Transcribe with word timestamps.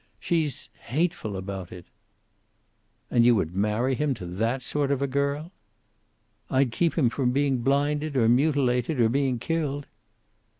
She's 0.19 0.69
hateful 0.85 1.37
about 1.37 1.71
it." 1.71 1.85
"And 3.11 3.23
you 3.23 3.35
would 3.35 3.53
marry 3.55 3.93
him 3.93 4.15
to 4.15 4.25
that 4.25 4.63
sort 4.63 4.89
of 4.89 4.99
a 4.99 5.05
girl?" 5.05 5.51
"I'd 6.49 6.71
keep 6.71 6.97
him 6.97 7.11
from 7.11 7.31
being 7.31 7.59
blinded, 7.59 8.17
or 8.17 8.27
mutilated, 8.27 8.99
or 8.99 9.09
being 9.09 9.37
killed." 9.37 9.85